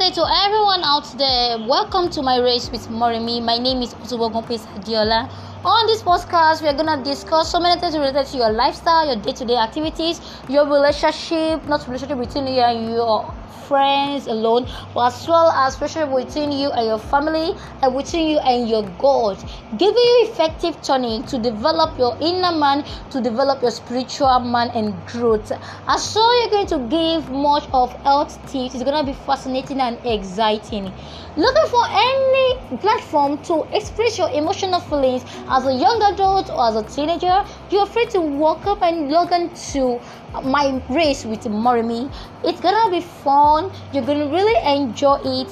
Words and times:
day 0.00 0.10
to 0.10 0.24
everyone 0.44 0.82
out 0.82 1.04
there. 1.18 1.58
Welcome 1.68 2.08
to 2.12 2.22
my 2.22 2.38
race 2.38 2.70
with 2.70 2.88
Moremi. 2.88 3.42
My 3.44 3.58
name 3.58 3.82
is 3.82 3.92
Utubogunpis 3.92 4.64
Adiola. 4.74 5.28
On 5.62 5.86
this 5.86 6.02
podcast, 6.02 6.62
we 6.62 6.68
are 6.68 6.72
gonna 6.72 7.04
discuss 7.04 7.50
so 7.52 7.60
many 7.60 7.78
things 7.78 7.94
related 7.94 8.24
to 8.28 8.36
your 8.38 8.50
lifestyle, 8.50 9.04
your 9.04 9.16
day-to-day 9.16 9.56
activities, 9.56 10.18
your 10.48 10.64
relationship, 10.64 11.68
not 11.68 11.86
relationship 11.86 12.16
between 12.18 12.46
you 12.46 12.62
and 12.62 12.90
your 12.94 13.30
friends 13.68 14.26
alone, 14.26 14.66
but 14.94 15.12
as 15.12 15.28
well 15.28 15.50
as 15.50 15.78
relationship 15.78 16.10
between 16.16 16.50
you 16.50 16.70
and 16.70 16.86
your 16.86 16.98
family 16.98 17.52
and 17.82 17.94
between 17.94 18.30
you 18.30 18.38
and 18.38 18.70
your 18.70 18.82
God, 18.98 19.36
giving 19.76 19.94
you 19.94 20.28
effective 20.30 20.80
training 20.82 21.24
to 21.24 21.38
develop 21.38 21.96
your 21.98 22.16
inner 22.20 22.50
man, 22.50 22.82
to 23.10 23.20
develop 23.20 23.60
your 23.62 23.70
spiritual 23.70 24.40
man 24.40 24.70
and 24.70 24.94
growth. 25.06 25.52
As 25.86 26.02
so 26.02 26.20
you're 26.40 26.50
going 26.50 26.66
to 26.68 26.78
give 26.88 27.30
much 27.30 27.68
of 27.74 27.92
health 28.02 28.34
tips. 28.50 28.74
It's 28.74 28.82
gonna 28.82 29.04
be 29.04 29.12
fascinating 29.12 29.78
and 29.80 29.98
exciting. 30.04 30.92
Looking 31.36 31.68
for 31.70 31.84
any 31.88 32.76
platform 32.78 33.38
to 33.44 33.62
express 33.72 34.18
your 34.18 34.30
emotional 34.30 34.80
feelings 34.80 35.24
as 35.50 35.66
a 35.66 35.74
young 35.74 36.00
adult 36.12 36.48
or 36.48 36.68
as 36.68 36.76
a 36.76 36.84
teenager, 36.84 37.44
you're 37.70 37.86
free 37.86 38.06
to 38.06 38.20
walk 38.20 38.66
up 38.66 38.82
and 38.82 39.10
log 39.10 39.32
on 39.32 39.52
to 39.72 40.00
my 40.44 40.80
race 40.88 41.24
with 41.24 41.42
Moremi. 41.44 42.08
It's 42.44 42.60
gonna 42.60 42.88
be 42.88 43.00
fun. 43.00 43.72
You're 43.92 44.06
gonna 44.06 44.28
really 44.28 44.54
enjoy 44.64 45.18
it. 45.24 45.48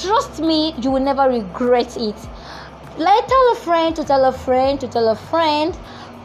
Trust 0.00 0.40
me, 0.40 0.72
you 0.80 0.92
will 0.92 1.02
never 1.02 1.28
regret 1.28 1.96
it. 1.96 2.14
Let 2.96 3.28
tell 3.28 3.52
a 3.52 3.56
friend 3.56 3.96
to 3.96 4.04
tell 4.04 4.24
a 4.24 4.32
friend 4.32 4.78
to 4.80 4.86
tell 4.86 5.08
a 5.08 5.16
friend. 5.16 5.76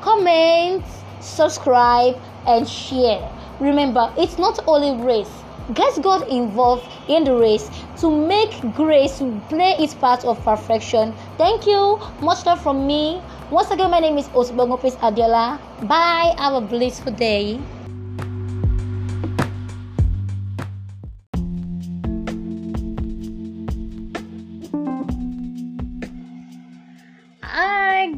Comment, 0.01 0.83
subscribe, 1.19 2.15
and 2.45 2.69
share. 2.69 3.27
Remember, 3.59 4.13
it's 4.17 4.37
not 4.37 4.59
only 4.67 5.03
race. 5.03 5.31
Get 5.73 6.01
God 6.03 6.27
involved 6.27 6.87
in 7.07 7.23
the 7.23 7.35
race 7.35 7.69
to 8.01 8.09
make 8.09 8.53
grace 8.75 9.17
play 9.49 9.75
its 9.79 9.95
part 9.95 10.23
of 10.23 10.43
perfection. 10.43 11.13
Thank 11.37 11.65
you. 11.65 11.99
Much 12.21 12.45
love 12.45 12.61
from 12.61 12.85
me. 12.85 13.19
Once 13.49 13.71
again, 13.71 13.89
my 13.89 13.99
name 13.99 14.17
is 14.17 14.27
Osbongo 14.29 14.77
Adiola. 14.97 15.59
Bye. 15.87 16.35
Have 16.37 16.53
a 16.53 16.61
blissful 16.61 17.13
day. 17.13 17.59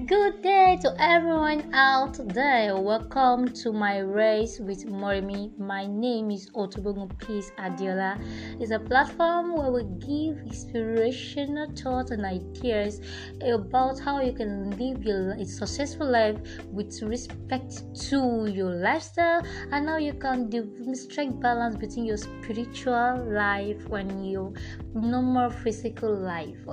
Good 0.07 0.41
day 0.41 0.79
to 0.83 0.95
everyone 0.99 1.73
out 1.73 2.17
there. 2.33 2.77
Welcome 2.77 3.49
to 3.55 3.73
my 3.73 3.97
race 3.97 4.57
with 4.57 4.87
Moremi. 4.87 5.51
My 5.59 5.85
name 5.85 6.31
is 6.31 6.49
Otobogun 6.51 7.11
Peace 7.19 7.51
Adiola. 7.59 8.15
It's 8.61 8.71
a 8.71 8.79
platform 8.79 9.57
where 9.57 9.69
we 9.69 9.83
give 9.99 10.37
inspirational 10.47 11.73
thoughts 11.75 12.11
and 12.11 12.23
ideas 12.23 13.01
about 13.43 13.99
how 13.99 14.21
you 14.21 14.31
can 14.31 14.71
live 14.79 15.03
your 15.03 15.31
a 15.33 15.43
successful 15.43 16.09
life 16.09 16.37
with 16.71 17.01
respect 17.01 17.83
to 18.07 18.47
your 18.49 18.75
lifestyle 18.75 19.43
and 19.73 19.89
how 19.89 19.97
you 19.97 20.13
can 20.13 20.49
demonstrate 20.49 21.37
balance 21.41 21.75
between 21.75 22.05
your 22.05 22.15
spiritual 22.15 23.27
life 23.27 23.85
and 23.91 24.31
your 24.31 24.53
normal 24.93 25.49
physical 25.49 26.15
life. 26.15 26.63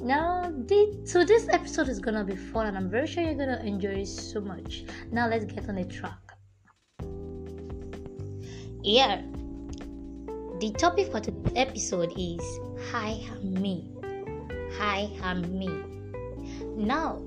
Now, 0.00 0.52
the, 0.66 1.00
so 1.04 1.24
this 1.24 1.48
episode 1.50 1.88
is 1.88 1.98
gonna 1.98 2.24
be 2.24 2.36
fun, 2.36 2.66
and 2.66 2.76
I'm 2.76 2.88
very 2.88 3.06
sure 3.06 3.22
you're 3.22 3.34
gonna 3.34 3.62
enjoy 3.64 4.02
it 4.02 4.06
so 4.06 4.40
much. 4.40 4.84
Now, 5.10 5.28
let's 5.28 5.44
get 5.44 5.68
on 5.68 5.76
the 5.76 5.84
track. 5.84 6.18
Yeah, 8.82 9.22
the 10.60 10.72
topic 10.78 11.10
for 11.10 11.20
the 11.20 11.34
episode 11.56 12.12
is 12.16 12.40
"I 12.94 13.20
am 13.30 13.54
me." 13.54 13.92
I 14.78 15.10
am 15.22 15.58
me. 15.58 15.70
Now, 16.76 17.22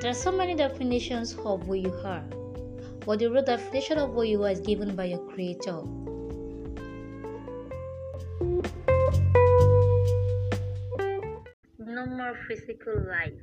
there 0.00 0.10
are 0.10 0.14
so 0.14 0.32
many 0.32 0.54
definitions 0.54 1.36
of 1.44 1.62
who 1.66 1.74
you 1.74 1.92
are, 2.04 2.24
but 3.04 3.18
the 3.18 3.30
real 3.30 3.44
definition 3.44 3.98
of 3.98 4.14
who 4.14 4.22
you 4.22 4.42
are 4.44 4.50
is 4.50 4.60
given 4.60 4.96
by 4.96 5.04
your 5.04 5.18
Creator. 5.18 5.82
Physical 12.48 12.94
life. 13.08 13.40